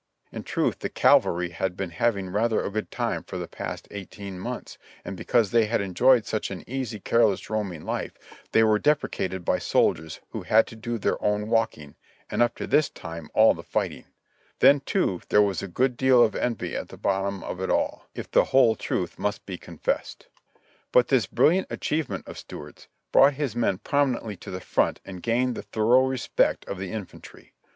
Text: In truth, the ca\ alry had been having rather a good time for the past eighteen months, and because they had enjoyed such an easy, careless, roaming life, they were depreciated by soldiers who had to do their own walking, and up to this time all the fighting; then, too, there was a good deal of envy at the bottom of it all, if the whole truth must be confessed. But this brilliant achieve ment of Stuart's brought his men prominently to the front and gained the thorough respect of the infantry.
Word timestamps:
In 0.31 0.41
truth, 0.41 0.79
the 0.79 0.89
ca\ 0.89 1.19
alry 1.19 1.51
had 1.51 1.77
been 1.77 1.91
having 1.91 2.31
rather 2.31 2.59
a 2.63 2.71
good 2.71 2.89
time 2.89 3.21
for 3.23 3.37
the 3.37 3.47
past 3.47 3.87
eighteen 3.91 4.39
months, 4.39 4.79
and 5.05 5.15
because 5.15 5.51
they 5.51 5.65
had 5.67 5.79
enjoyed 5.79 6.25
such 6.25 6.49
an 6.49 6.63
easy, 6.67 6.99
careless, 6.99 7.51
roaming 7.51 7.83
life, 7.85 8.13
they 8.51 8.63
were 8.63 8.79
depreciated 8.79 9.45
by 9.45 9.59
soldiers 9.59 10.19
who 10.31 10.41
had 10.41 10.65
to 10.65 10.75
do 10.75 10.97
their 10.97 11.23
own 11.23 11.49
walking, 11.49 11.93
and 12.31 12.41
up 12.41 12.55
to 12.55 12.65
this 12.65 12.89
time 12.89 13.29
all 13.35 13.53
the 13.53 13.61
fighting; 13.61 14.05
then, 14.57 14.79
too, 14.79 15.21
there 15.29 15.39
was 15.43 15.61
a 15.61 15.67
good 15.67 15.97
deal 15.97 16.23
of 16.23 16.33
envy 16.33 16.75
at 16.75 16.89
the 16.89 16.97
bottom 16.97 17.43
of 17.43 17.61
it 17.61 17.69
all, 17.69 18.07
if 18.15 18.31
the 18.31 18.45
whole 18.45 18.75
truth 18.75 19.19
must 19.19 19.45
be 19.45 19.55
confessed. 19.55 20.25
But 20.91 21.09
this 21.09 21.27
brilliant 21.27 21.67
achieve 21.69 22.09
ment 22.09 22.27
of 22.27 22.39
Stuart's 22.39 22.87
brought 23.11 23.33
his 23.35 23.55
men 23.55 23.77
prominently 23.77 24.35
to 24.37 24.49
the 24.49 24.61
front 24.61 24.99
and 25.05 25.21
gained 25.21 25.53
the 25.53 25.61
thorough 25.61 26.07
respect 26.07 26.65
of 26.65 26.79
the 26.79 26.91
infantry. 26.91 27.53